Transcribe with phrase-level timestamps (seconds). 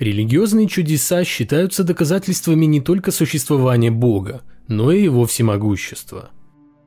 [0.00, 6.30] Религиозные чудеса считаются доказательствами не только существования Бога, но и его всемогущества.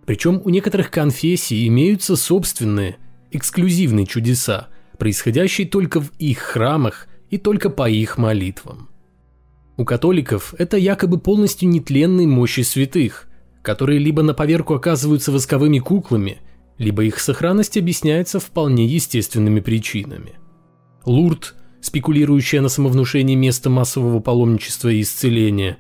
[0.08, 2.98] Причем у некоторых конфессий имеются собственные,
[3.30, 8.90] эксклюзивные чудеса, происходящие только в их храмах и только по их молитвам.
[9.78, 13.28] У католиков это якобы полностью нетленные мощи святых,
[13.62, 16.40] которые либо на поверку оказываются восковыми куклами,
[16.80, 20.34] либо их сохранность объясняется вполне естественными причинами.
[21.06, 25.78] Лурд, спекулирующая на самовнушении места массового паломничества и исцеления,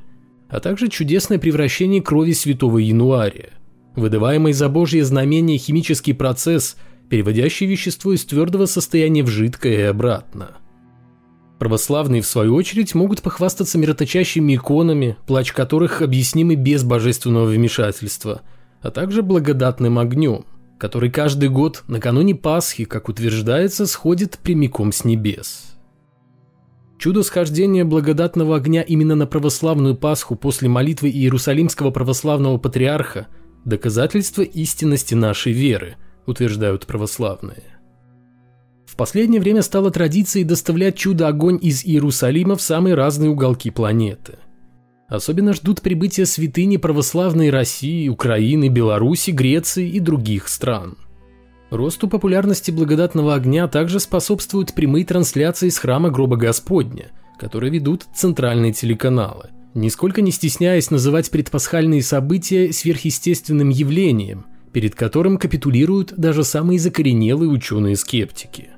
[0.49, 3.49] а также чудесное превращение крови святого Януария,
[3.95, 6.75] выдаваемый за божье знамение химический процесс,
[7.09, 10.57] переводящий вещество из твердого состояния в жидкое и обратно–
[11.63, 18.41] Православные, в свою очередь, могут похвастаться мироточащими иконами, плач которых объяснимы без божественного вмешательства,
[18.81, 20.43] а также благодатным огнем,
[20.77, 25.72] который каждый год накануне Пасхи, как утверждается, сходит прямиком с небес.
[27.03, 33.27] Чудо схождения благодатного огня именно на православную Пасху после молитвы Иерусалимского православного патриарха–
[33.65, 37.77] доказательство истинности нашей веры, утверждают православные.
[38.85, 44.37] В последнее время стало традицией доставлять чудо-огонь из Иерусалима в самые разные уголки планеты.
[45.09, 50.95] Особенно ждут прибытия святыни православной России, Украины, Беларуси, Греции и других стран.
[51.73, 58.73] Росту популярности благодатного огня также способствуют прямые трансляции из храма гроба Господня, которые ведут центральные
[58.73, 67.49] телеканалы, нисколько не стесняясь называть предпасхальные события сверхъестественным явлением, перед которым капитулируют даже самые закоренелые
[67.49, 68.69] ученые-скептики.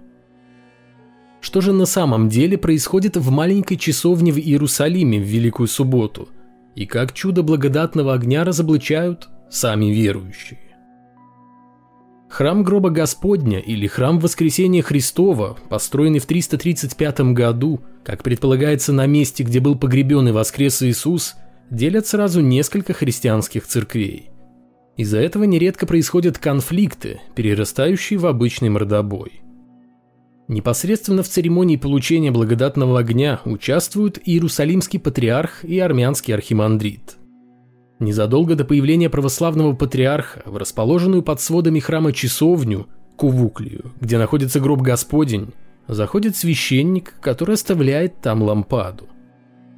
[1.41, 6.29] Что же на самом деле происходит в маленькой часовне в Иерусалиме в Великую Субботу?
[6.75, 10.59] И как чудо благодатного огня разоблачают сами верующие?
[12.29, 19.43] Храм гроба Господня или храм Воскресения Христова, построенный в 335 году, как предполагается на месте,
[19.43, 21.35] где был погребен и воскрес Иисус,
[21.69, 24.29] делят сразу несколько христианских церквей.
[24.97, 29.41] Из-за этого нередко происходят конфликты, перерастающие в обычный мордобой.
[30.47, 37.17] Непосредственно в церемонии получения благодатного огня участвуют Иерусалимский патриарх и армянский архимандрит.
[37.99, 44.81] Незадолго до появления православного патриарха в расположенную под сводами храма часовню, Кувуклию, где находится гроб
[44.81, 45.53] Господень,
[45.87, 49.07] заходит священник, который оставляет там лампаду.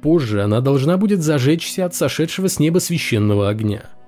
[0.02, 3.90] Позже она должна будет зажечься от сошедшего с неба священного огня–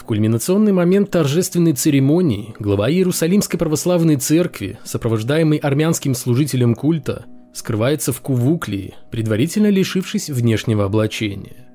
[0.00, 8.22] в кульминационный момент торжественной церемонии глава Иерусалимской православной церкви, сопровождаемый армянским служителем культа, скрывается в
[8.22, 11.69] Кувуклии, предварительно лишившись внешнего облачения.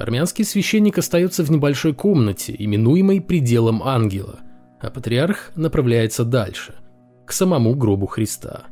[0.00, 4.40] Армянский священник остается в небольшой комнате, именуемой пределом ангела,
[4.80, 6.74] а патриарх направляется дальше,
[7.26, 8.64] к самому гробу Христа.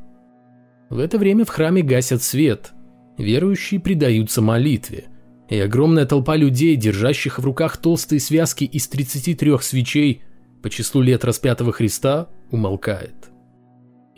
[0.90, 2.72] В это время в храме гасят свет,
[3.18, 5.04] верующие предаются молитве–
[5.48, 10.22] и огромная толпа людей, держащих в руках толстые связки из 33 свечей
[10.62, 13.27] по числу лет распятого Христа, умолкает.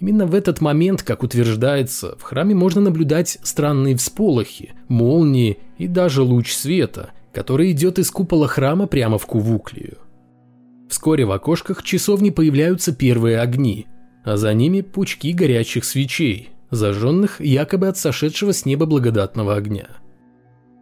[0.01, 6.23] Именно в этот момент, как утверждается, в храме можно наблюдать странные всполохи, молнии и даже
[6.23, 9.99] луч света, который идет из купола храма прямо в Кувуклию.
[10.89, 13.87] Вскоре в окошках часовни появляются первые огни,
[14.25, 19.89] а за ними пучки горячих свечей, зажженных якобы от сошедшего с неба благодатного огня–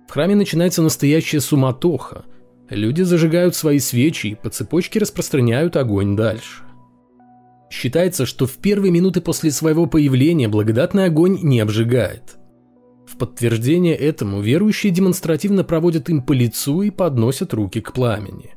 [0.08, 2.24] в храме начинается настоящая суматоха.
[2.70, 6.62] Люди зажигают свои свечи и по цепочке распространяют огонь дальше.
[7.70, 12.38] Считается, что в первые минуты после своего появления благодатный огонь не обжигает.
[13.06, 18.54] В подтверждение этому верующие демонстративно проводят им по лицу и подносят руки к пламени.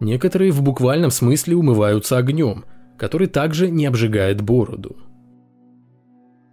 [0.00, 2.64] Некоторые в буквальном смысле умываются огнем,
[2.96, 4.96] который также не обжигает бороду.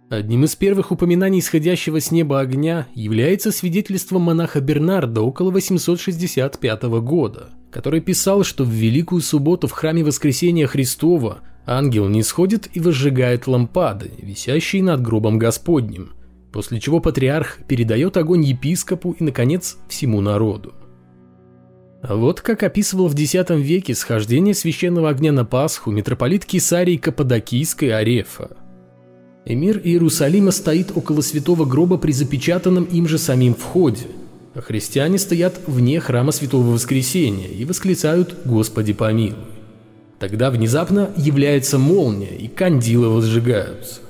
[0.08, 7.50] Одним из первых упоминаний исходящего с неба огня является свидетельство монаха Бернарда около 865 года,
[7.72, 13.46] который писал, что в Великую Субботу в храме Воскресения Христова ангел не сходит и возжигает
[13.46, 16.12] лампады, висящие над гробом Господним,
[16.52, 20.72] после чего патриарх передает огонь епископу и, наконец, всему народу.
[22.02, 27.90] А вот как описывал в X веке схождение священного огня на Пасху митрополит Кесарий Каппадокийской
[27.90, 28.56] Арефа–
[29.48, 34.08] Эмир Иерусалима стоит около святого гроба при запечатанном им же самим входе,
[34.54, 39.55] а христиане стоят вне храма Святого Воскресения и восклицают «Господи помилуй».
[40.18, 44.00] Тогда внезапно является молния, и кандилы возжигаются.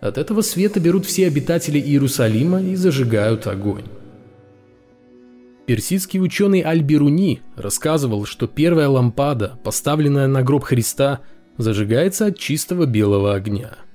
[0.00, 3.84] От этого света берут все обитатели Иерусалима и зажигают огонь.
[5.66, 11.20] Персидский ученый Аль-Бируни рассказывал, что первая лампада, поставленная на гроб Христа,
[11.56, 13.76] зажигается от чистого белого огня–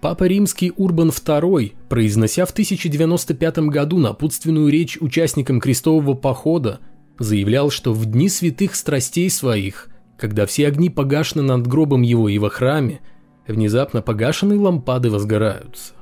[0.00, 6.78] Папа Римский Урбан II, произнося в 1095 году напутственную речь участникам крестового похода,
[7.18, 9.88] заявлял, что в дни святых страстей своих,
[10.18, 13.00] когда все огни погашены над гробом его и во храме,
[13.46, 15.94] внезапно погашенные лампады возгораются.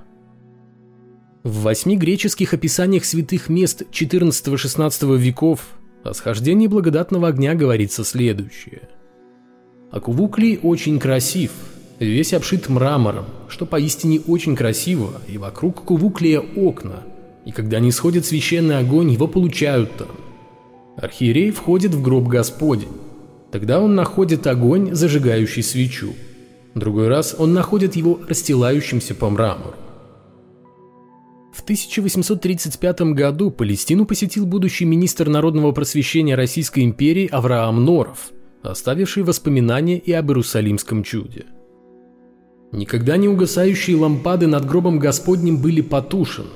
[1.44, 5.60] В восьми греческих описаниях святых мест XIV-XVI веков
[6.02, 8.88] о схождении благодатного огня говорится следующее.
[9.92, 11.52] Акувуклий очень красив,
[12.00, 17.04] весь обшит мрамором, что поистине очень красиво, и вокруг Кувуклия окна,
[17.44, 20.08] и когда не сходит священный огонь, его получают там.
[20.96, 22.88] Архиерей входит в гроб Господень.
[23.50, 26.14] Тогда он находит огонь, зажигающий свечу.
[26.74, 29.74] Другой раз он находит его расстилающимся по мрамору.
[31.52, 38.30] В 1835 году Палестину посетил будущий министр народного просвещения Российской империи Авраам Норов,
[38.62, 41.46] оставивший воспоминания и об Иерусалимском чуде.
[42.72, 46.50] Никогда не угасающие лампады над гробом Господним были потушены.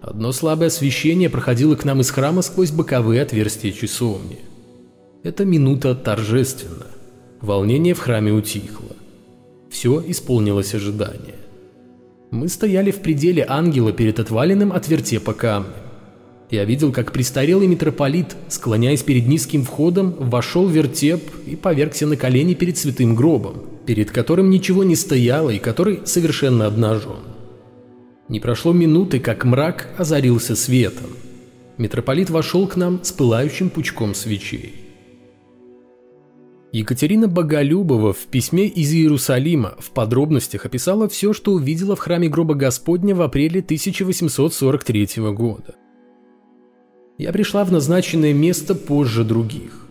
[0.00, 4.40] Одно слабое освещение проходило к нам из храма сквозь боковые отверстия часовни.
[5.24, 6.86] Эта минута торжественна.
[7.40, 8.96] Волнение в храме утихло.
[9.70, 11.36] Все исполнилось ожидание.
[12.32, 15.74] Мы стояли в пределе ангела перед отваленным от вертепа камнем.
[16.50, 22.16] Я видел, как престарелый митрополит, склоняясь перед низким входом, вошел в вертеп и повергся на
[22.16, 27.22] колени перед святым гробом, перед которым ничего не стояло и который совершенно обнажен.
[28.28, 31.10] Не прошло минуты, как мрак озарился светом.
[31.78, 34.81] Митрополит вошел к нам с пылающим пучком свечей.
[36.72, 42.54] Екатерина Боголюбова в письме из Иерусалима в подробностях описала все, что увидела в храме гроба
[42.54, 45.74] Господня в апреле 1843 года.
[47.18, 49.86] Я пришла в назначенное место позже других.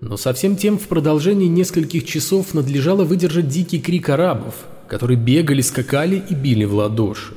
[0.00, 4.54] Но совсем тем в продолжении нескольких часов надлежало выдержать дикий крик арабов,
[4.88, 7.34] которые бегали, скакали и били в ладоши.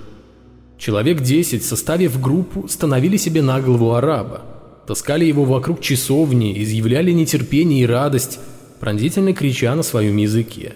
[0.78, 4.44] Человек десять, составив группу, становили себе на голову араба,
[4.88, 8.40] таскали его вокруг часовни, изъявляли нетерпение и радость,
[8.80, 10.74] пронзительно крича на своем языке.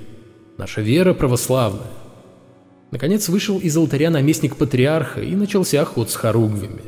[0.58, 1.88] Наша вера православная.
[2.92, 6.82] Наконец вышел из алтаря наместник патриарха и начался ход с хоругвями.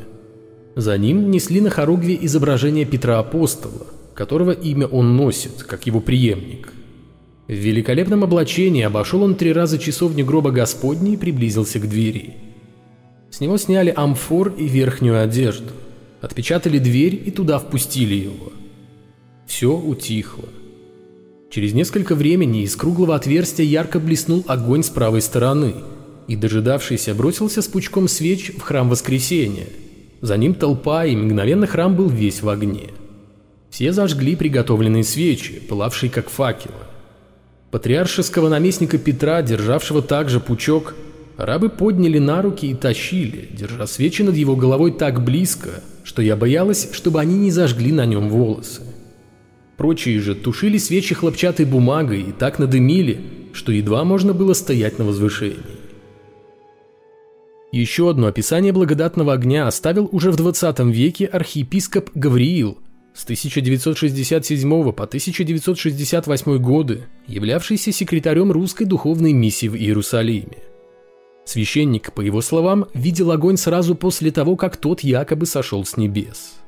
[0.75, 6.73] За ним несли на хоругве изображение Петра Апостола, которого имя он носит, как его преемник.
[7.47, 12.35] В великолепном облачении обошел он три раза часовню гроба Господней и приблизился к двери.
[13.29, 15.71] С него сняли амфор и верхнюю одежду,
[16.21, 18.53] отпечатали дверь и туда впустили его.
[19.45, 20.45] Все утихло.
[21.51, 25.75] Через несколько времени из круглого отверстия ярко блеснул огонь с правой стороны,
[26.29, 29.67] и дожидавшийся бросился с пучком свеч в храм Воскресения.
[30.21, 32.91] За ним толпа, и мгновенно храм был весь в огне.
[33.69, 36.73] Все зажгли приготовленные свечи, пылавшие как факелы.
[37.69, 40.95] Патриаршеского наместника Петра, державшего также пучок,
[41.35, 46.37] арабы подняли на руки и тащили, держа свечи над его головой так близко, что я
[46.37, 48.83] боялась, чтобы они не зажгли на нем волосы.
[49.81, 53.19] Прочие же тушили свечи хлопчатой бумагой и так надымили,
[53.51, 55.57] что едва можно было стоять на возвышении.
[57.71, 62.77] Еще одно описание благодатного огня оставил уже в 20 веке архиепископ Гавриил
[63.15, 70.59] с 1967 по 1968 годы, являвшийся секретарем русской духовной миссии в Иерусалиме.
[71.43, 76.60] Священник, по его словам, видел огонь сразу после того, как тот якобы сошел с небес.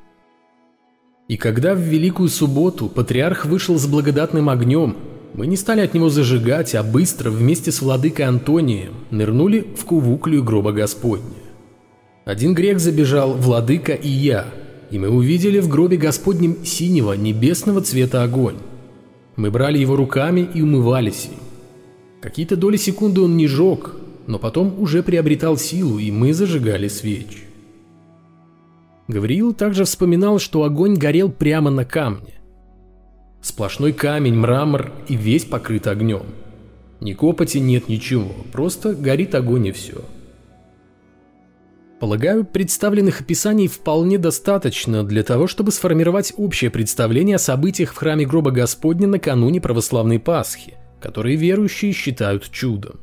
[1.27, 4.97] И когда в Великую Субботу патриарх вышел с благодатным огнем,
[5.33, 10.43] мы не стали от него зажигать, а быстро вместе с владыкой Антонием нырнули в кувуклию
[10.43, 11.25] гроба Господня.
[12.25, 14.47] Один грек забежал, владыка и я,
[14.91, 18.57] и мы увидели в гробе Господнем синего небесного цвета огонь.
[19.35, 21.39] Мы брали его руками и умывались им.
[22.21, 23.95] Какие-то доли секунды он не жег,
[24.27, 27.52] но потом уже приобретал силу, и мы зажигали свечи.
[29.07, 32.35] Гавриил также вспоминал, что огонь горел прямо на камне.
[33.41, 36.23] Сплошной камень, мрамор и весь покрыт огнем.
[37.01, 40.01] Ни копоти нет ничего, просто горит огонь и все.
[41.99, 48.25] Полагаю, представленных описаний вполне достаточно для того, чтобы сформировать общее представление о событиях в храме
[48.25, 52.99] гроба Господня накануне православной Пасхи, которые верующие считают чудом.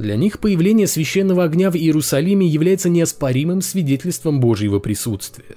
[0.00, 5.56] Для них появление священного огня в Иерусалиме является неоспоримым свидетельством Божьего присутствия.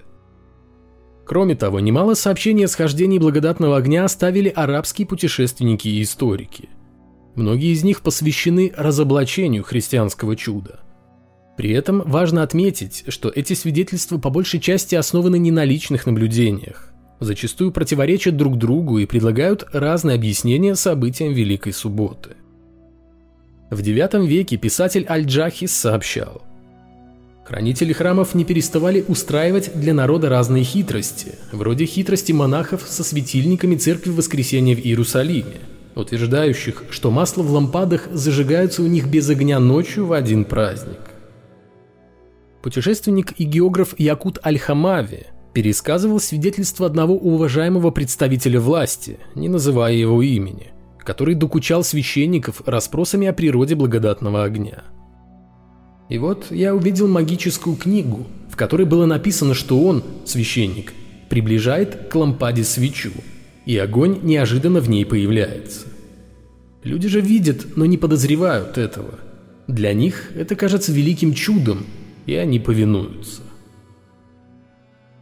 [1.25, 6.67] Кроме того, немало сообщений о схождении благодатного огня оставили арабские путешественники и историки.
[7.35, 10.81] Многие из них посвящены разоблачению христианского чуда.
[11.55, 16.91] При этом важно отметить, что эти свидетельства по большей части основаны не на личных наблюдениях,
[17.21, 22.35] зачастую противоречат друг другу и предлагают разные объяснения событиям Великой Субботы.
[23.73, 26.41] В IX веке писатель Аль-Джахис сообщал–
[27.43, 34.11] Хранители храмов не переставали устраивать для народа разные хитрости, вроде хитрости монахов со светильниками церкви
[34.11, 35.59] Воскресения в Иерусалиме,
[35.93, 40.99] утверждающих, что масло в лампадах зажигаются у них без огня ночью в один праздник.
[42.61, 50.71] Путешественник и географ Якут Аль-Хамави пересказывал свидетельство одного уважаемого представителя власти, не называя его имени,
[51.03, 54.83] который докучал священников расспросами о природе благодатного огня.
[56.09, 60.93] И вот я увидел магическую книгу, в которой было написано, что он, священник,
[61.29, 63.11] приближает к лампаде свечу,
[63.65, 65.87] и огонь неожиданно в ней появляется.
[66.83, 69.19] Люди же видят, но не подозревают этого.
[69.67, 71.85] Для них это кажется великим чудом,
[72.25, 73.41] и они повинуются.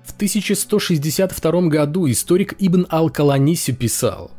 [0.04, 4.32] В 1162 году историк Ибн Ал-Каланиси писал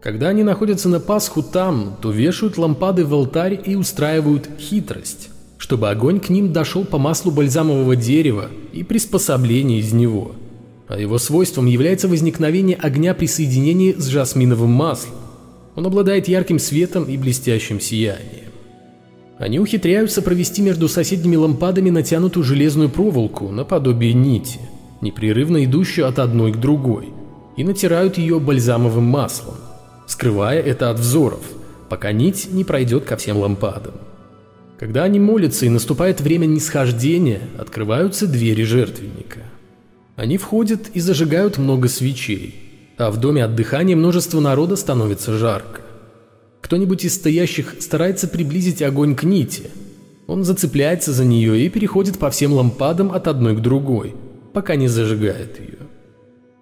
[0.00, 5.90] «Когда они находятся на Пасху там, то вешают лампады в алтарь и устраивают хитрость, чтобы
[5.90, 10.32] огонь к ним дошел по маслу бальзамового дерева и приспособления из него.
[10.88, 15.16] А его свойством является возникновение огня при соединении с жасминовым маслом.
[15.74, 18.46] Он обладает ярким светом и блестящим сиянием.
[19.38, 24.60] Они ухитряются провести между соседними лампадами натянутую железную проволоку наподобие нити,
[25.02, 27.10] непрерывно идущую от одной к другой,
[27.56, 29.56] и натирают ее бальзамовым маслом,
[30.06, 31.44] скрывая это от взоров,
[31.88, 33.94] пока нить не пройдет ко всем лампадам.
[34.78, 39.40] Когда они молятся и наступает время нисхождения, открываются двери жертвенника.
[40.16, 42.54] Они входят и зажигают много свечей,
[42.98, 45.80] а в доме отдыхания множество народа становится жарко.
[46.60, 49.70] Кто-нибудь из стоящих старается приблизить огонь к нити.
[50.26, 54.14] Он зацепляется за нее и переходит по всем лампадам от одной к другой,
[54.52, 55.75] пока не зажигает ее.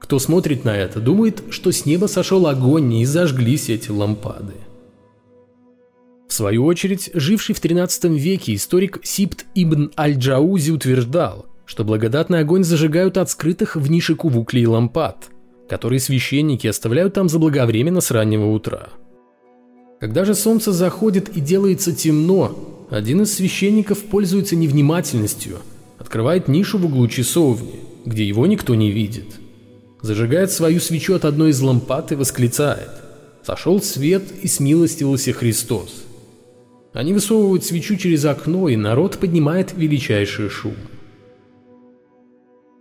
[0.04, 4.52] Кто смотрит на это, думает, что с неба сошел огонь и зажглись эти лампады.
[6.28, 12.64] В свою очередь, живший в 13 веке историк Сибт ибн Аль-Джаузи утверждал, что благодатный огонь
[12.64, 15.30] зажигают от скрытых в нише кувуклей лампад,
[15.70, 18.90] которые священники оставляют там заблаговременно с раннего утра.
[20.00, 25.61] Когда же солнце заходит и делается темно, один из священников пользуется невнимательностью,
[25.99, 29.40] открывает нишу в углу часовни, где его никто не видит.
[30.04, 32.90] Зажигает свою свечу от одной из лампад и восклицает
[33.42, 36.04] «Сошел свет и смилостивился Христос».
[36.92, 40.75] Они высовывают свечу через окно, и народ поднимает величайший шум.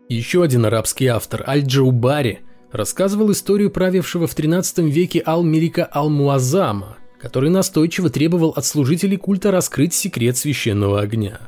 [0.10, 2.40] Еще один арабский автор, Аль-Джаубари,
[2.74, 9.94] рассказывал историю правившего в 13 веке Ал-Мелика Ал-Муаззама, который настойчиво требовал от служителей культа раскрыть
[9.94, 11.40] секрет священного огня.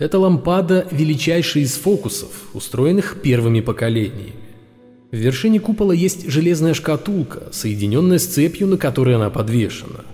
[0.00, 4.34] Эта лампада– величайший из фокусов, устроенных первыми поколениями.
[5.12, 10.00] В вершине купола есть железная шкатулка, соединенная с цепью, на которой она подвешена–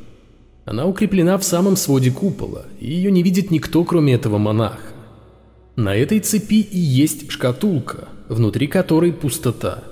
[0.67, 4.81] она укреплена в самом своде купола, и ее не видит никто, кроме этого монаха.
[5.77, 9.85] На этой цепи и есть шкатулка, внутри которой пустота.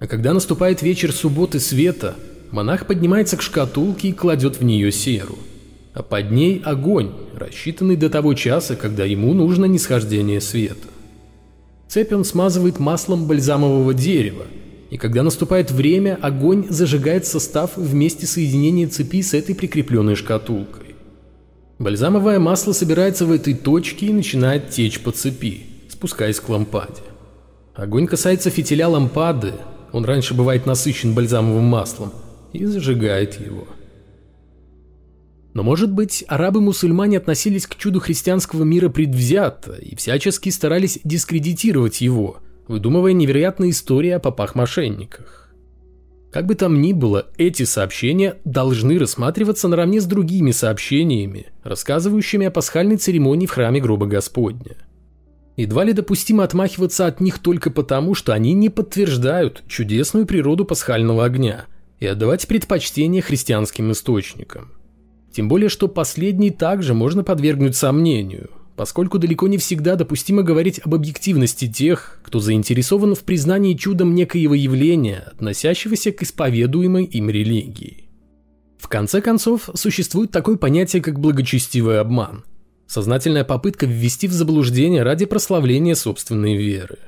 [0.00, 2.16] А когда наступает вечер субботы света,
[2.50, 5.36] монах поднимается к шкатулке и кладет в нее серу.
[5.98, 10.86] А под ней огонь, рассчитанный до того часа, когда ему нужно нисхождение света.
[11.88, 14.44] Цепь он смазывает маслом бальзамового дерева,
[14.90, 20.94] и когда наступает время, огонь зажигает состав вместе соединения цепи с этой прикрепленной шкатулкой.
[21.80, 27.02] Бальзамовое масло собирается в этой точке и начинает течь по цепи, спускаясь к лампаде.
[27.74, 29.54] Огонь касается фитиля лампады,
[29.90, 32.12] он раньше бывает насыщен бальзамовым маслом,
[32.52, 33.66] и зажигает его.
[35.58, 42.36] Но может быть, арабы-мусульмане относились к чуду христианского мира предвзято и всячески старались дискредитировать его–
[42.68, 45.52] выдумывая невероятные истории о попах-мошенниках.
[46.30, 52.52] Как бы там ни было, эти сообщения должны рассматриваться наравне с другими сообщениями, рассказывающими о
[52.52, 54.76] пасхальной церемонии в храме гроба Господня.
[55.56, 61.24] Едва ли допустимо отмахиваться от них только потому, что они не подтверждают чудесную природу пасхального
[61.24, 61.64] огня
[61.98, 64.77] и отдавать предпочтение христианским источникам.
[65.32, 70.94] Тем более, что последний также можно подвергнуть сомнению, поскольку далеко не всегда допустимо говорить об
[70.94, 78.08] объективности тех, кто заинтересован в признании чудом некоего явления, относящегося к исповедуемой им религии.
[78.78, 82.44] В конце концов, существует такое понятие, как благочестивый обман.
[82.86, 86.98] Сознательная попытка ввести в заблуждение ради прославления собственной веры.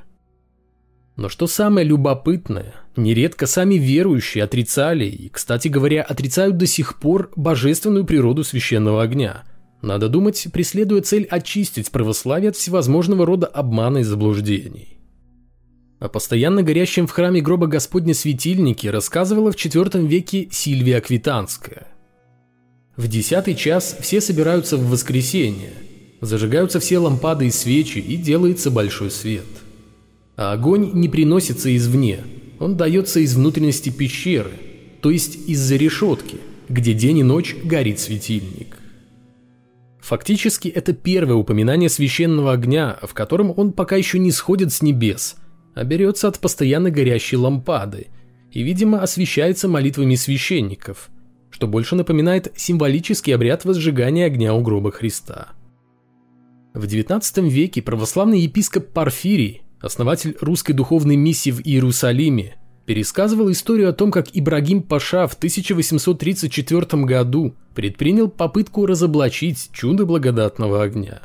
[1.20, 7.30] Но что самое любопытное, нередко сами верующие отрицали и, кстати говоря, отрицают до сих пор
[7.36, 9.44] божественную природу священного огня–
[9.82, 14.98] надо думать, преследуя цель очистить православие от всевозможного рода обмана и заблуждений.
[15.98, 21.86] О постоянно горящем в храме гроба Господня светильнике рассказывала в IV веке Сильвия Квитанская.
[22.96, 25.72] В десятый час все собираются в воскресенье,
[26.20, 29.46] зажигаются все лампады и свечи и делается большой свет.
[30.40, 32.20] А огонь не приносится извне,
[32.58, 34.52] он дается из внутренности пещеры,
[35.02, 36.38] то есть из-за решетки,
[36.70, 38.78] где день и ночь горит светильник.
[40.00, 45.36] Фактически это первое упоминание священного огня, в котором он пока еще не сходит с небес,
[45.74, 48.06] а берется от постоянно горящей лампады
[48.50, 51.10] и, видимо, освещается молитвами священников,
[51.50, 55.48] что больше напоминает символический обряд возжигания огня у гроба Христа.
[56.72, 62.56] В XIX веке православный епископ Порфирий, основатель русской духовной миссии в Иерусалиме,
[62.86, 70.82] пересказывал историю о том, как Ибрагим Паша в 1834 году предпринял попытку разоблачить чудо благодатного
[70.82, 71.20] огня.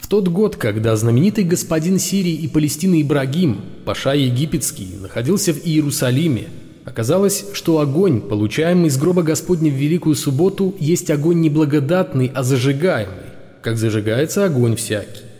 [0.00, 6.48] В тот год, когда знаменитый господин Сирии и Палестины Ибрагим, Паша Египетский, находился в Иерусалиме,
[6.84, 12.42] оказалось, что огонь, получаемый из гроба Господня в Великую Субботу, есть огонь не благодатный, а
[12.42, 13.26] зажигаемый,
[13.62, 15.31] как зажигается огонь всякий.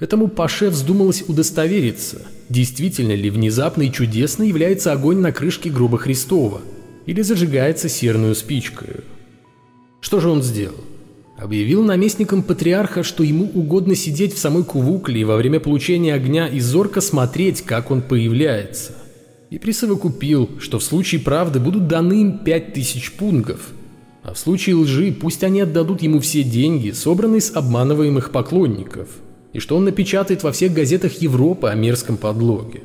[0.00, 6.62] Этому Паше вздумалось удостовериться, действительно ли внезапно и чудесно является огонь на крышке гроба Христова,
[7.06, 9.04] или зажигается серную спичкой.
[10.00, 10.74] Что же он сделал?
[11.38, 16.48] Объявил наместникам патриарха, что ему угодно сидеть в самой кувукле и во время получения огня
[16.48, 18.92] и зорко смотреть, как он появляется.
[19.50, 23.70] И присовокупил, что в случае правды будут даны им пять тысяч пунгов,
[24.24, 29.08] а в случае лжи пусть они отдадут ему все деньги, собранные с обманываемых поклонников–
[29.54, 32.82] и что он напечатает во всех газетах Европы о мерзком подлоге.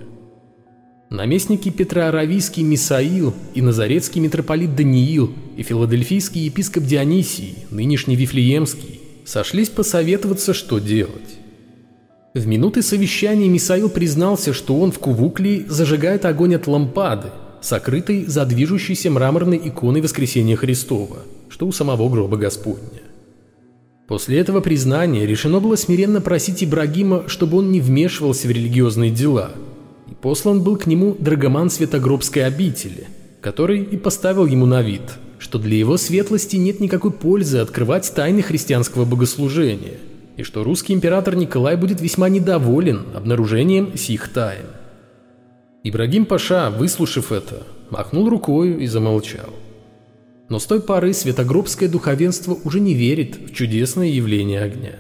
[1.10, 9.70] Наместники Петра Аравийский Мисаил и Назарецкий митрополит Даниил и филадельфийский епископ Дионисий, нынешний Вифлеемский, сошлись
[9.70, 11.40] посоветоваться, что делать.
[12.36, 17.30] В минуты совещания Мисаил признался, что он в Кувуклии зажигает огонь от лампады,
[17.60, 21.18] сокрытой за движущейся мраморной иконой Воскресения Христова,
[21.50, 22.99] что у самого гроба Господня.
[24.10, 29.52] После этого признания решено было смиренно просить Ибрагима, чтобы он не вмешивался в религиозные дела.
[30.10, 33.08] И послан был к нему драгоман Святогробской обители,
[33.40, 35.04] который и поставил ему на вид,
[35.38, 40.00] что для его светлости нет никакой пользы открывать тайны христианского богослужения,
[40.38, 44.66] и что русский император Николай будет весьма недоволен обнаружением сих тайн.
[45.84, 49.54] Ибрагим Паша, выслушав это, махнул рукою и замолчал.
[50.50, 54.96] Но с той поры светогробское духовенство уже не верит в чудесное явление огня.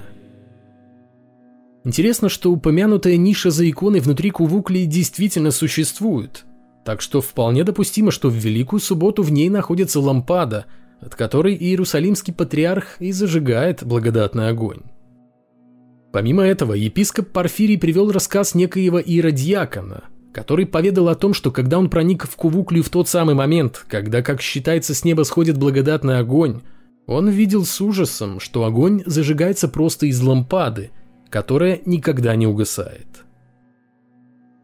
[1.84, 6.46] Интересно, что упомянутая ниша за иконой внутри Кувуклии действительно существует,
[6.86, 10.66] так что вполне допустимо, что в Великую Субботу в ней находится лампада,
[11.02, 14.82] от которой Иерусалимский патриарх и зажигает благодатный огонь.
[16.12, 21.90] Помимо этого, епископ Порфирий привел рассказ некоего иродиакона– который поведал о том, что когда он
[21.90, 26.62] проник в Кувуклию в тот самый момент, когда, как считается, с неба сходит благодатный огонь,
[27.08, 30.92] он видел с ужасом, что огонь зажигается просто из лампады,
[31.30, 33.08] которая никогда не угасает.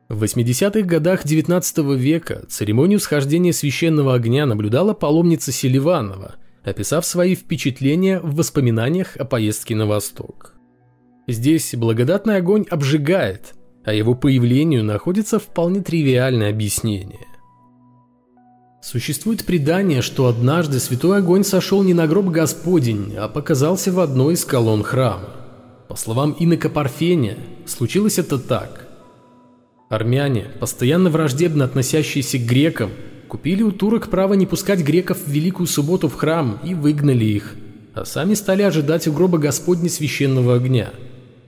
[0.08, 8.20] В 80-х годах XIX века церемонию схождения священного огня наблюдала паломница Селиванова, описав свои впечатления
[8.20, 10.54] в воспоминаниях о поездке на восток.
[11.28, 17.28] Здесь благодатный огонь обжигает– а его появлению находится вполне тривиальное объяснение.
[18.82, 24.34] Существует предание, что однажды святой огонь сошел не на гроб Господень, а показался в одной
[24.34, 25.30] из колонн храма.
[25.88, 28.88] По словам инока Парфения, случилось это так.
[29.90, 32.92] Армяне, постоянно враждебно относящиеся к грекам,
[33.28, 37.56] купили у турок право не пускать греков в Великую Субботу в храм и выгнали их,
[37.94, 40.92] а сами стали ожидать у гроба Господня священного огня–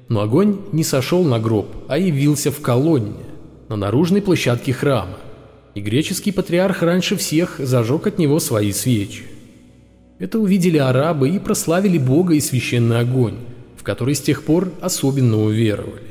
[0.09, 3.25] но огонь не сошел на гроб, а явился в колонне,
[3.69, 5.17] на наружной площадке храма.
[5.75, 9.23] И греческий патриарх раньше всех зажег от него свои свечи.
[10.19, 13.35] Это увидели арабы и прославили Бога и священный огонь,
[13.75, 16.07] в который с тех пор особенно уверовали.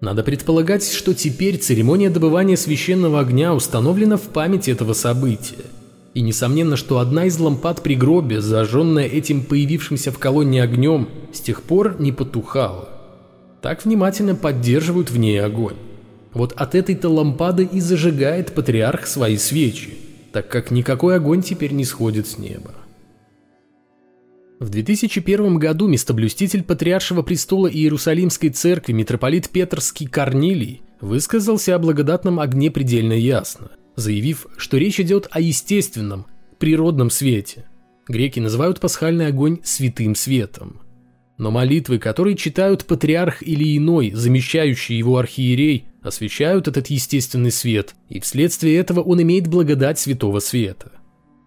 [0.00, 5.64] Надо предполагать, что теперь церемония добывания священного огня установлена в память этого события.
[6.14, 11.40] И несомненно, что одна из лампад при гробе, зажженная этим появившимся в колонне огнем, с
[11.40, 12.88] тех пор не потухала.
[13.60, 15.76] Так внимательно поддерживают в ней огонь.
[16.32, 19.94] Вот от этой-то лампады и зажигает патриарх свои свечи,
[20.32, 22.72] так как никакой огонь теперь не сходит с неба.
[24.60, 32.70] В 2001 году местоблюститель Патриаршего престола Иерусалимской церкви митрополит Петрский Корнилий высказался о благодатном огне
[32.70, 36.26] предельно ясно– заявив, что речь идет о естественном,
[36.58, 37.66] природном свете.
[38.08, 40.80] Греки называют пасхальный огонь святым светом.
[41.36, 48.20] Но молитвы, которые читают патриарх или иной, замещающий его архиерей, освещают этот естественный свет, и
[48.20, 50.92] вследствие этого он имеет благодать святого света.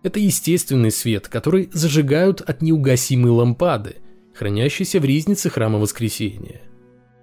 [0.04, 3.98] Это естественный свет, который зажигают от неугасимой лампады,
[4.34, 6.62] хранящейся в ризнице храма Воскресения.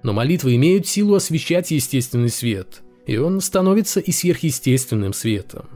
[0.02, 5.66] Но молитвы имеют силу освещать естественный свет, и он становится и сверхъестественным светом.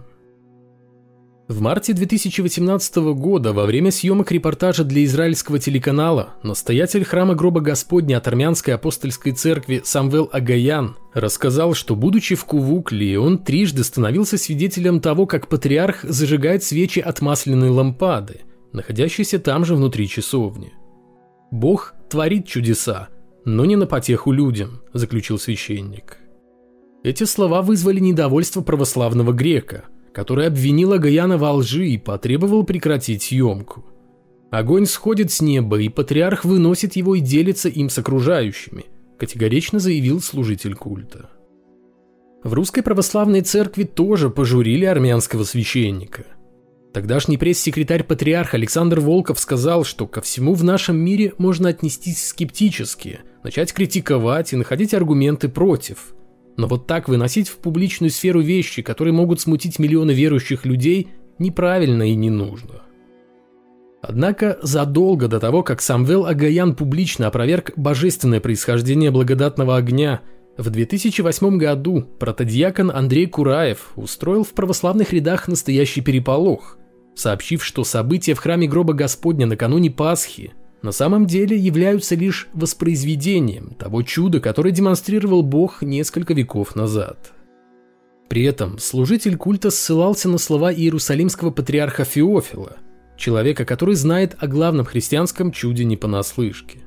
[1.48, 8.18] В марте 2018 года во время съемок репортажа для израильского телеканала настоятель храма гроба Господня
[8.18, 15.00] от армянской апостольской церкви Самвел Агаян рассказал, что будучи в Кувукле, он трижды становился свидетелем
[15.00, 18.42] того, как патриарх зажигает свечи от масляной лампады,
[18.74, 20.74] находящейся там же внутри часовни.
[21.50, 23.08] «Бог творит чудеса,
[23.46, 26.18] но не на потеху людям»,– заключил священник.
[27.02, 29.84] Эти слова вызвали недовольство православного грека–
[30.18, 33.86] который обвинил Агаяна во лжи и потребовал прекратить съемку.
[34.50, 40.20] Огонь сходит с неба, и патриарх выносит его и делится им с окружающими, категорично заявил
[40.20, 41.30] служитель культа.
[42.42, 46.24] В русской православной церкви тоже пожурили армянского священника.
[46.92, 53.20] Тогдашний пресс-секретарь патриарха Александр Волков сказал, что ко всему в нашем мире можно отнестись скептически,
[53.44, 56.12] начать критиковать и находить аргументы против–
[56.58, 62.02] но вот так выносить в публичную сферу вещи, которые могут смутить миллионы верующих людей, неправильно
[62.02, 62.82] и не нужно.
[64.02, 70.20] Однако задолго до того, как Самвел Агаян публично опроверг божественное происхождение благодатного огня,
[70.56, 76.76] в 2008 году протодиакон Андрей Кураев устроил в православных рядах настоящий переполох,
[77.14, 83.74] сообщив, что события в храме гроба Господня накануне Пасхи на самом деле являются лишь воспроизведением
[83.78, 87.32] того чуда, которое демонстрировал Бог несколько веков назад.
[88.28, 92.76] При этом служитель культа ссылался на слова иерусалимского патриарха Феофила,
[93.16, 96.80] человека, который знает о главном христианском чуде не понаслышке.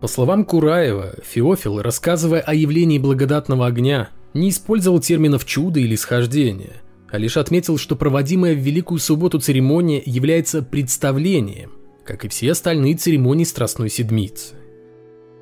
[0.00, 6.82] По словам Кураева, Феофил, рассказывая о явлении благодатного огня, не использовал терминов «чудо» или «схождение»,
[7.08, 11.70] а лишь отметил, что проводимая в Великую Субботу церемония является представлением,
[12.04, 14.54] как и все остальные церемонии Страстной Седмицы.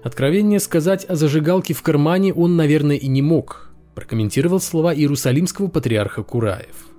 [0.03, 6.23] Откровение сказать о зажигалке в кармане он, наверное, и не мог, прокомментировал слова иерусалимского патриарха
[6.23, 6.91] Кураев.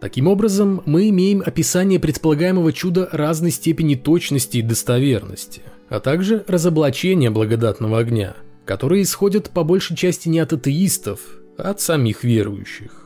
[0.00, 7.30] Таким образом, мы имеем описание предполагаемого чуда разной степени точности и достоверности, а также разоблачение
[7.30, 11.20] благодатного огня, которые исходят по большей части не от атеистов,
[11.56, 13.05] а от самих верующих.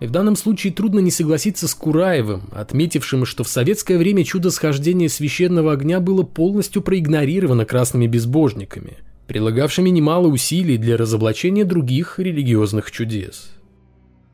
[0.00, 4.50] И в данном случае трудно не согласиться с Кураевым, отметившим, что в советское время чудо
[4.50, 12.92] схождения священного огня было полностью проигнорировано красными безбожниками, прилагавшими немало усилий для разоблачения других религиозных
[12.92, 13.50] чудес.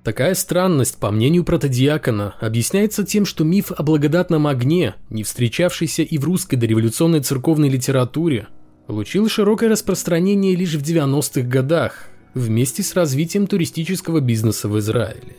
[0.02, 6.18] Такая странность, по мнению протодиакона, объясняется тем, что миф о благодатном огне, не встречавшийся и
[6.18, 8.48] в русской дореволюционной церковной литературе,
[8.86, 15.36] получил широкое распространение лишь в 90-х годах, вместе с развитием туристического бизнеса в Израиле.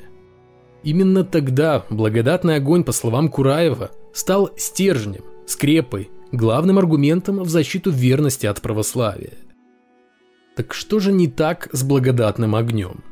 [0.86, 8.46] Именно тогда благодатный огонь, по словам Кураева, стал стержнем, скрепой, главным аргументом в защиту верности
[8.46, 9.34] от православия.
[10.56, 13.04] Так что же не так с благодатным огнем?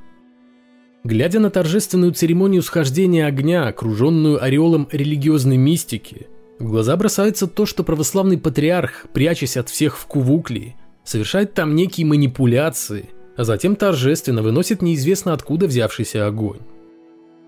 [1.04, 6.28] Глядя на торжественную церемонию схождения огня, окруженную ореолом религиозной мистики,
[6.60, 12.06] в глаза бросается то, что православный патриарх, прячась от всех в Кувуклии, совершает там некие
[12.06, 16.60] манипуляции, а затем торжественно выносит неизвестно откуда взявшийся огонь.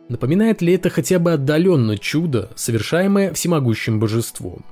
[0.08, 4.64] Напоминает ли это хотя бы отдаленно чудо, совершаемое всемогущим божеством?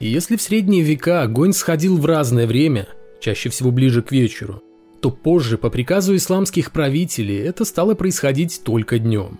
[0.00, 2.88] И если в средние века огонь сходил в разное время,
[3.20, 4.60] чаще всего ближе к вечеру,
[5.00, 9.38] то позже, по приказу исламских правителей, это стало происходить только днем.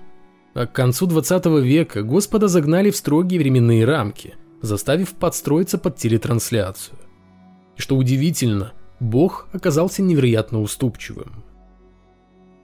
[0.55, 6.99] А к концу 20 века Господа загнали в строгие временные рамки, заставив подстроиться под телетрансляцию.
[7.77, 11.43] И что удивительно, Бог оказался невероятно уступчивым.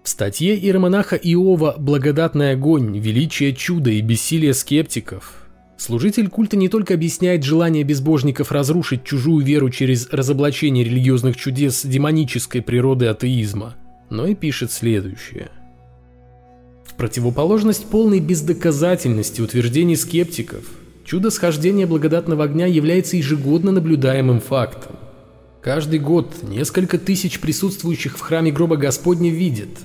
[0.09, 2.99] В статье иеромонаха Иова «Благодатный огонь.
[2.99, 5.35] Величие чуда и бессилие скептиков»
[5.77, 12.63] служитель культа не только объясняет желание безбожников разрушить чужую веру через разоблачение религиозных чудес демонической
[12.63, 13.77] природы атеизма,
[14.09, 15.51] но и пишет следующее.
[16.87, 20.65] В противоположность полной бездоказательности утверждений скептиков,
[21.05, 24.97] чудо схождения благодатного огня является ежегодно наблюдаемым фактом.
[25.61, 29.69] Каждый год несколько тысяч присутствующих в храме гроба Господня видят–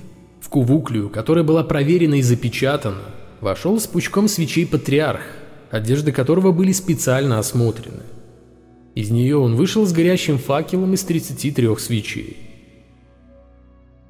[0.54, 3.02] кувуклию, которая была проверена и запечатана,
[3.40, 5.22] вошел с пучком свечей патриарх,
[5.72, 8.04] одежды которого были специально осмотрены.
[8.94, 12.36] Из нее он вышел с горящим факелом из 33 свечей.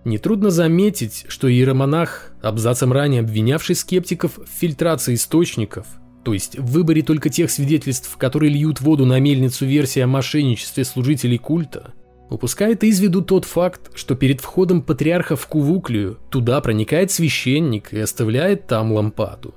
[0.04, 5.86] Нетрудно заметить, что иеромонах, абзацем ранее обвинявший скептиков в фильтрации источников,
[6.24, 10.84] то есть в выборе только тех свидетельств, которые льют воду на мельницу версии о мошенничестве
[10.84, 11.94] служителей культа,
[12.30, 17.98] упускает из виду тот факт, что перед входом патриарха в Кувуклию туда проникает священник и
[17.98, 19.54] оставляет там лампаду.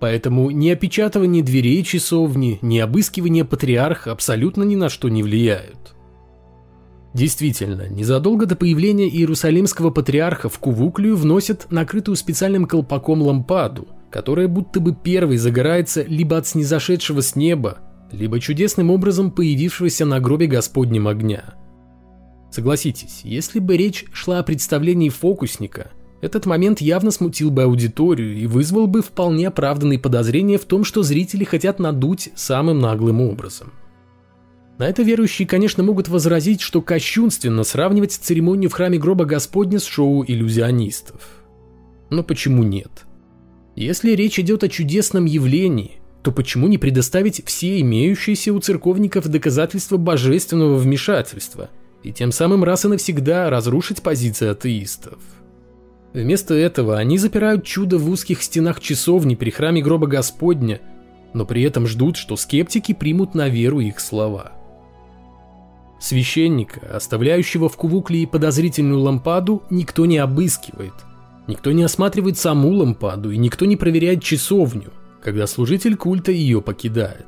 [0.00, 5.94] Поэтому ни опечатывание дверей часовни, ни обыскивание патриарха абсолютно ни на что не влияют.
[7.14, 14.80] Действительно, незадолго до появления иерусалимского патриарха в Кувуклию вносят накрытую специальным колпаком лампаду, которая будто
[14.80, 17.78] бы первой загорается либо от снизошедшего с неба,
[18.10, 21.54] либо чудесным образом появившегося на гробе Господнем огня.
[22.54, 25.90] Согласитесь, если бы речь шла о представлении фокусника,
[26.20, 31.02] этот момент явно смутил бы аудиторию и вызвал бы вполне оправданные подозрения в том, что
[31.02, 33.72] зрители хотят надуть самым наглым образом.
[34.78, 39.84] На это верующие, конечно, могут возразить, что кощунственно сравнивать церемонию в храме гроба Господня с
[39.84, 41.22] шоу иллюзионистов.
[42.10, 43.04] Но почему нет?
[43.74, 49.96] Если речь идет о чудесном явлении, то почему не предоставить все имеющиеся у церковников доказательства
[49.96, 51.68] божественного вмешательства
[52.04, 55.18] и тем самым раз и навсегда разрушить позиции атеистов?
[56.12, 60.80] Вместо этого они запирают чудо в узких стенах часовни при храме гроба Господня,
[61.32, 64.52] но при этом ждут, что скептики примут на веру их слова.
[66.00, 70.92] Священника, оставляющего в Кувуклии подозрительную лампаду, никто не обыскивает.
[71.46, 77.26] Никто не осматривает саму лампаду и никто не проверяет часовню, когда служитель культа ее покидает.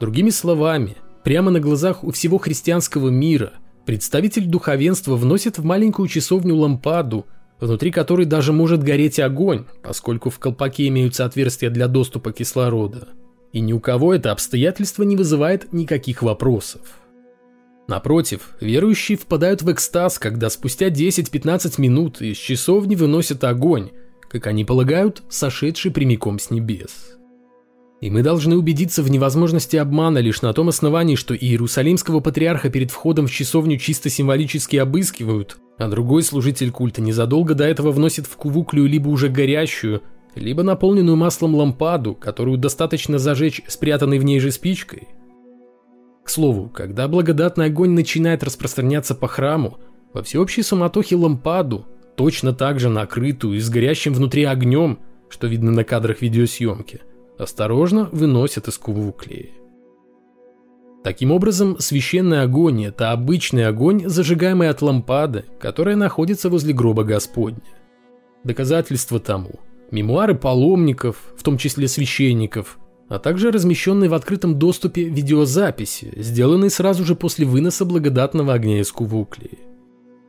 [0.00, 3.52] Другими словами, прямо на глазах у всего христианского мира
[3.86, 7.26] представитель духовенства вносит в маленькую часовню лампаду,
[7.58, 13.08] внутри которой даже может гореть огонь, поскольку в колпаке имеются отверстия для доступа кислорода.
[13.52, 16.80] И ни у кого это обстоятельство не вызывает никаких вопросов.
[17.88, 23.90] Напротив, верующие впадают в экстаз, когда спустя 10-15 минут из часовни выносят огонь,
[24.28, 27.18] как они полагают, сошедший прямиком с небес.
[28.00, 32.90] И мы должны убедиться в невозможности обмана лишь на том основании, что иерусалимского патриарха перед
[32.90, 38.36] входом в часовню чисто символически обыскивают, а другой служитель культа незадолго до этого вносит в
[38.36, 40.02] кувуклю либо уже горящую,
[40.34, 45.08] либо наполненную маслом лампаду, которую достаточно зажечь спрятанной в ней же спичкой–
[46.24, 49.78] к слову, когда благодатный огонь начинает распространяться по храму,
[50.12, 51.86] во всеобщей суматохе лампаду,
[52.16, 57.00] точно так же накрытую и с горящим внутри огнем, что видно на кадрах видеосъемки,
[57.40, 59.48] осторожно выносят из кувуклея.
[61.02, 67.62] Таким образом, священный огонь– это обычный огонь, зажигаемый от лампады, которая находится возле гроба Господня.
[68.44, 76.12] Доказательство тому– мемуары паломников, в том числе священников, а также размещенные в открытом доступе видеозаписи,
[76.16, 79.58] сделанные сразу же после выноса благодатного огня из Кувуклии.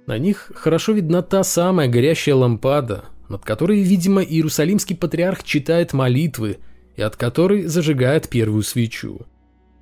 [0.08, 6.58] На них хорошо видна та самая горящая лампада, над которой, видимо, иерусалимский патриарх читает молитвы
[6.95, 9.21] и от которой зажигает первую свечу.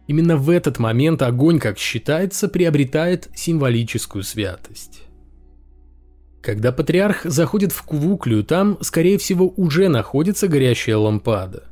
[0.08, 5.04] Именно в этот момент огонь, как считается, приобретает символическую святость.
[6.41, 11.65] Когда патриарх заходит в Кувуклию, там, скорее всего, уже находится горящая лампада.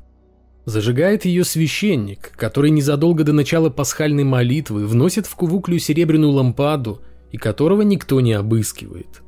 [0.66, 7.38] Зажигает ее священник, который незадолго до начала пасхальной молитвы вносит в кувуклю серебряную лампаду и
[7.38, 9.22] которого никто не обыскивает.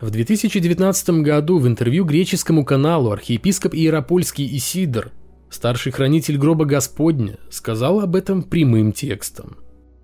[0.00, 5.12] В 2019 году в интервью греческому каналу архиепископ Иеропольский Исидор,
[5.54, 9.58] старший хранитель гроба Господня, сказал об этом прямым текстом.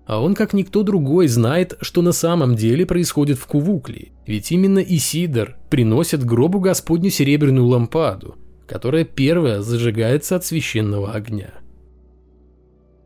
[0.05, 4.79] А он, как никто другой, знает, что на самом деле происходит в Кувукле, ведь именно
[4.79, 8.35] Исидор приносит гробу Господню серебряную лампаду,
[8.67, 11.53] которая первая зажигается от священного огня.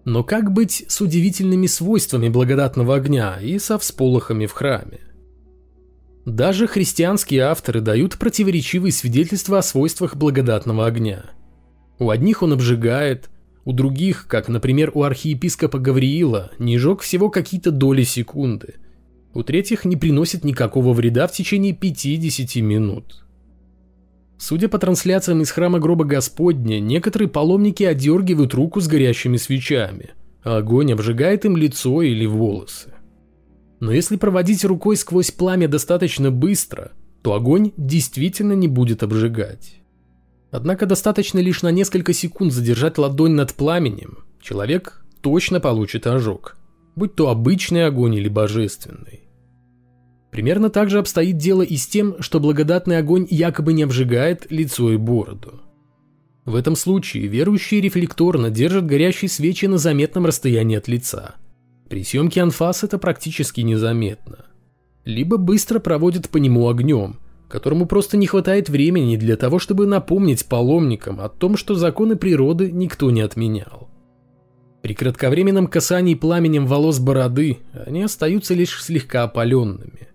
[0.06, 5.00] Но как быть с удивительными свойствами благодатного огня и со всполохами в храме?
[6.26, 11.35] Даже христианские авторы дают противоречивые свидетельства о свойствах благодатного огня.
[12.00, 13.30] У одних он обжигает,
[13.64, 18.76] у других, как, например, у архиепископа Гавриила, не жег всего какие-то доли секунды.
[19.34, 23.26] У третьих не приносит никакого вреда в течение 50 минут.
[24.38, 30.12] Судя по трансляциям из храма гроба Господня, некоторые паломники одергивают руку с горящими свечами,
[30.44, 32.94] а огонь обжигает им лицо или волосы.
[33.80, 39.82] Но если проводить рукой сквозь пламя достаточно быстро, то огонь действительно не будет обжигать.
[40.56, 46.56] Однако достаточно лишь на несколько секунд задержать ладонь над пламенем, человек точно получит ожог,
[46.96, 49.28] будь то обычный огонь или божественный.
[50.32, 54.94] Примерно так же обстоит дело и с тем, что благодатный огонь якобы не обжигает лицо
[54.94, 55.60] и бороду.
[56.46, 61.36] В этом случае верующие рефлекторно держат горящие свечи на заметном расстоянии от лица.
[61.89, 64.46] При съемке анфас это практически незаметно.
[65.04, 70.46] Либо быстро проводят по нему огнем, которому просто не хватает времени для того, чтобы напомнить
[70.46, 73.90] паломникам о том, что законы природы никто не отменял.
[74.82, 80.10] При кратковременном касании пламенем волос бороды они остаются лишь слегка опаленными.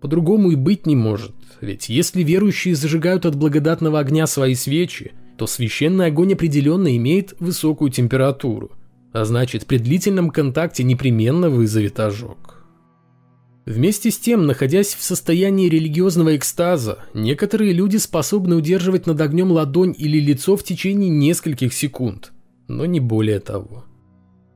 [0.00, 5.46] По-другому и быть не может, ведь если верующие зажигают от благодатного огня свои свечи, то
[5.46, 8.70] священный огонь определенно имеет высокую температуру,
[9.12, 12.53] а значит при длительном контакте непременно вызовет ожог.
[13.66, 19.94] Вместе с тем, находясь в состоянии религиозного экстаза, некоторые люди способны удерживать над огнем ладонь
[19.96, 22.32] или лицо в течение нескольких секунд,
[22.68, 23.86] но не более того.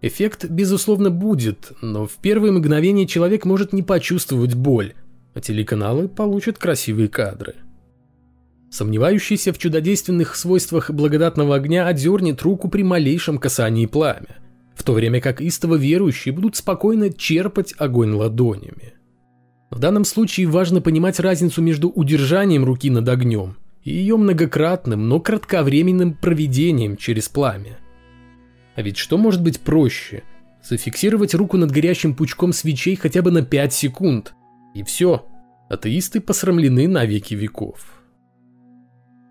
[0.02, 4.92] Эффект, безусловно, будет, но в первые мгновения человек может не почувствовать боль,
[5.32, 7.54] а телеканалы получат красивые кадры.
[8.70, 14.36] Сомневающийся в чудодейственных свойствах благодатного огня отдернет руку при малейшем касании пламя,
[14.76, 18.97] в то время как истово верующие будут спокойно черпать огонь ладонями.
[19.70, 25.20] В данном случае важно понимать разницу между удержанием руки над огнем и ее многократным, но
[25.20, 27.78] кратковременным проведением через пламя–
[28.78, 30.22] а ведь что может быть проще?
[30.62, 34.34] Зафиксировать руку над горящим пучком свечей хотя бы на 5 секунд.
[34.72, 35.26] И все.
[35.68, 38.00] Атеисты посрамлены на веки веков.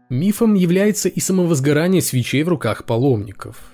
[0.10, 3.72] Мифом является и самовозгорание свечей в руках паломников.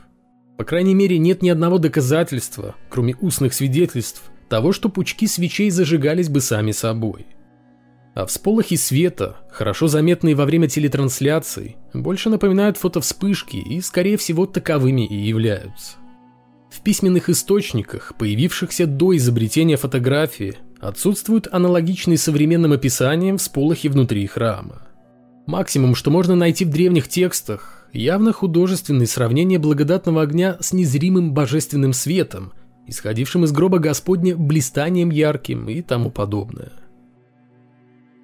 [0.60, 6.29] По крайней мере, нет ни одного доказательства, кроме устных свидетельств, того, что пучки свечей зажигались
[6.29, 7.25] бы сами собой.
[8.13, 15.07] А всполохи света, хорошо заметные во время телетрансляций, больше напоминают фотовспышки и, скорее всего, таковыми
[15.07, 15.95] и являются.
[16.69, 24.83] В письменных источниках, появившихся до изобретения фотографии, отсутствуют аналогичные современным описаниям всполохи внутри храма.
[25.47, 31.91] Максимум, что можно найти в древних текстах, явно художественные сравнения благодатного огня с незримым божественным
[31.91, 32.53] светом,
[32.87, 36.71] исходившим из гроба Господня блистанием ярким и тому подобное.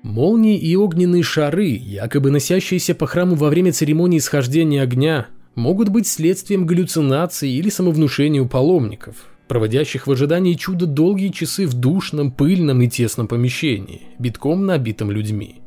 [0.01, 6.07] Молнии и огненные шары, якобы носящиеся по храму во время церемонии схождения огня, могут быть
[6.07, 9.15] следствием галлюцинаций или самовнушения у паломников,
[9.49, 15.61] проводящих в ожидании чуда долгие часы в душном, пыльном и тесном помещении, битком набитом людьми.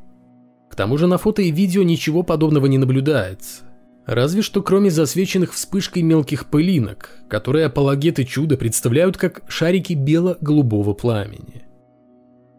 [0.70, 3.64] К тому же на фото и видео ничего подобного не наблюдается.
[4.06, 11.62] Разве что кроме засвеченных вспышкой мелких пылинок, которые апологеты чуда представляют как шарики бело-голубого пламени.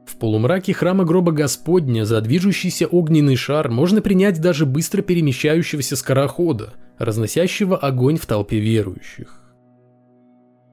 [0.06, 6.74] В полумраке храма гроба Господня за движущийся огненный шар можно принять даже быстро перемещающегося скорохода,
[6.98, 9.40] разносящего огонь в толпе верующих.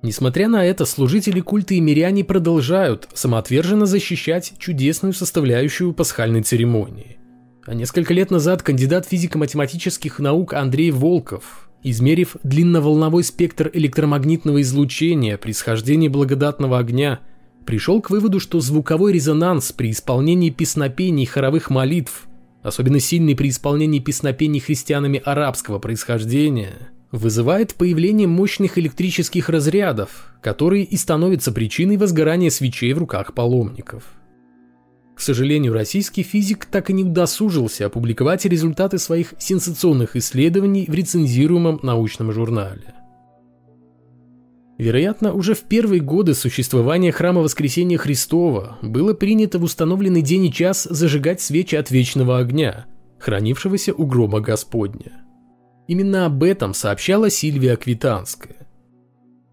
[0.02, 7.19] Несмотря на это, служители культа и миряне продолжают самоотверженно защищать чудесную составляющую пасхальной церемонии.
[7.66, 15.52] А несколько лет назад кандидат физико-математических наук Андрей Волков, измерив длинноволновой спектр электромагнитного излучения при
[15.52, 17.20] схождении благодатного огня–
[17.64, 22.26] пришел к выводу, что звуковой резонанс при исполнении песнопений хоровых молитв,
[22.62, 30.96] особенно сильный при исполнении песнопений христианами арабского происхождения, вызывает появление мощных электрических разрядов, которые и
[30.96, 34.02] становятся причиной возгорания свечей в руках паломников.
[35.20, 41.78] К сожалению, российский физик так и не удосужился опубликовать результаты своих сенсационных исследований в рецензируемом
[41.83, 42.94] научном журнале.
[44.78, 50.52] Вероятно, уже в первые годы существования храма Воскресения Христова было принято в установленный день и
[50.54, 52.87] час зажигать свечи от вечного огня,
[53.18, 55.20] хранившегося у гроба Господня.
[55.87, 58.59] Именно об этом сообщала Сильвия Квитанская.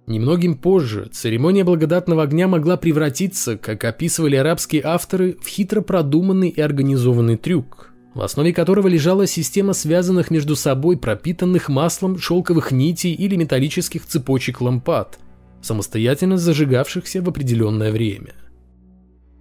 [0.07, 6.61] Немногим позже церемония благодатного огня могла превратиться, как описывали арабские авторы, в хитро продуманный и
[6.61, 13.35] организованный трюк, в основе которого лежала система связанных между собой пропитанных маслом шелковых нитей или
[13.35, 15.19] металлических цепочек лампад,
[15.61, 18.33] самостоятельно зажигавшихся в определенное время.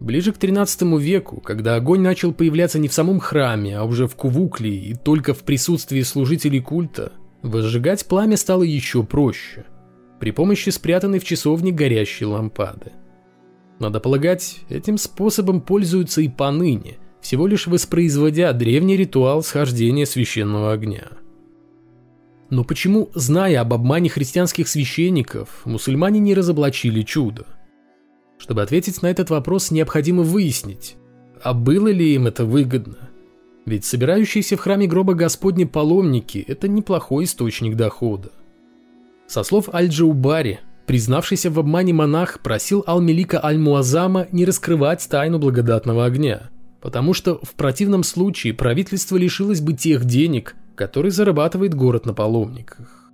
[0.01, 4.17] Ближе к 13 веку, когда огонь начал появляться не в самом храме, а уже в
[4.17, 9.65] кувукле и только в присутствии служителей культа, возжигать пламя стало еще проще,
[10.19, 12.93] при помощи спрятанной в часовне горящей лампады.
[13.79, 21.09] Надо полагать, этим способом пользуются и поныне– всего лишь воспроизводя древний ритуал схождения священного огня.
[22.51, 27.45] Но почему, зная об обмане христианских священников, мусульмане не разоблачили чудо?
[28.39, 30.95] Чтобы ответить на этот вопрос, необходимо выяснить,
[31.43, 33.11] а было ли им это выгодно.
[33.65, 38.31] Ведь собирающиеся в храме гроба Господня паломники– это неплохой источник дохода.
[39.29, 46.51] Со слов Аль-Джаубари, признавшийся в обмане монах просил Ал-Мелика Аль-Муазама не раскрывать тайну благодатного огня–
[46.87, 53.11] потому что в противном случае правительство лишилось бы тех денег, которые зарабатывает город на паломниках.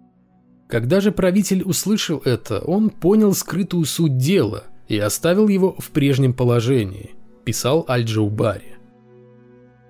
[0.69, 6.35] Когда же правитель услышал это, он понял скрытую суть дела и оставил его в прежнем
[6.35, 7.13] положении,
[7.45, 8.77] писал Аль-Джаубари.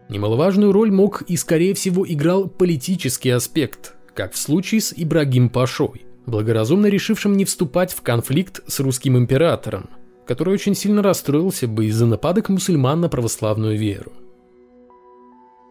[0.08, 6.02] Немаловажную роль мог и, скорее всего, играл политический аспект, как в случае с Ибрагим Пашой,
[6.26, 9.90] благоразумно решившим не вступать в конфликт с русским императором,
[10.26, 14.12] который очень сильно расстроился бы из-за нападок мусульман на православную веру.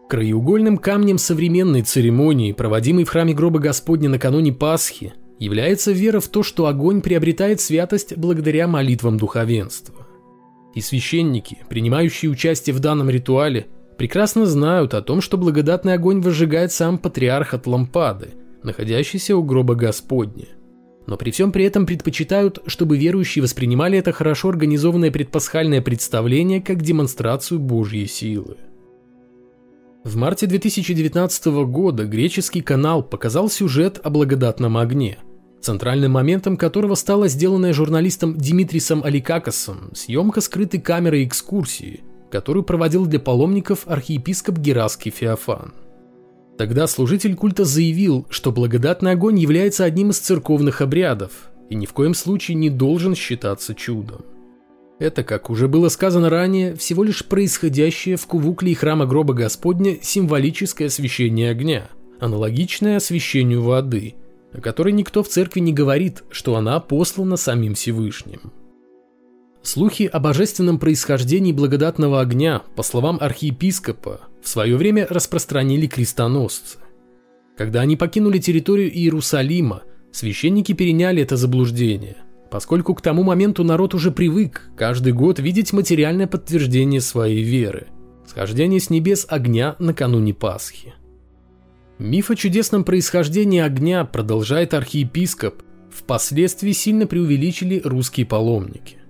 [0.08, 6.42] Краеугольным камнем современной церемонии, проводимой в храме гроба Господня накануне Пасхи, является вера в то,
[6.42, 10.06] что огонь приобретает святость благодаря молитвам духовенства.
[10.74, 13.66] И священники, принимающие участие в данном ритуале,
[13.98, 18.30] прекрасно знают о том, что благодатный огонь возжигает сам патриарх от лампады,
[18.64, 20.46] находящийся у гроба Господня.
[21.06, 26.80] Но при всем при этом предпочитают, чтобы верующие воспринимали это хорошо организованное предпасхальное представление как
[26.82, 28.56] демонстрацию Божьей силы.
[30.04, 35.18] В марте 2019 года греческий канал показал сюжет о благодатном огне,
[35.60, 42.00] центральным моментом которого стала сделанная журналистом Димитрисом Аликакосом съемка скрытой камерой экскурсии,
[42.32, 45.72] которую проводил для паломников архиепископ Гераский Феофан.
[46.58, 51.92] Тогда служитель культа заявил, что благодатный огонь является одним из церковных обрядов и ни в
[51.92, 54.22] коем случае не должен считаться чудом.
[54.98, 59.96] Это, как уже было сказано ранее, всего лишь происходящее в кувукле и храма гроба Господня
[60.00, 61.88] символическое освящение огня,
[62.20, 64.14] аналогичное освящению воды,
[64.52, 68.52] о которой никто в церкви не говорит, что она послана самим Всевышним.
[69.62, 76.78] Слухи о божественном происхождении благодатного огня, по словам архиепископа, в свое время распространили крестоносцы.
[77.56, 82.16] Когда они покинули территорию Иерусалима, священники переняли это заблуждение,
[82.50, 87.86] поскольку к тому моменту народ уже привык каждый год видеть материальное подтверждение своей веры–
[88.26, 90.94] схождение с небес огня накануне Пасхи.
[91.98, 99.01] Миф о чудесном происхождении огня, продолжает архиепископ, впоследствии сильно преувеличили русские паломники.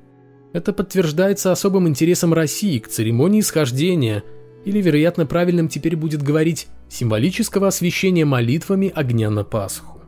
[0.52, 4.22] Это подтверждается особым интересом России к церемонии схождения,
[4.64, 10.01] или, вероятно, правильным теперь будет говорить, символического освящения молитвами огня на Пасху.